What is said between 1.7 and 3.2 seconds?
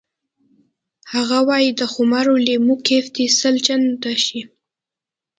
د خمارو لیمو کیف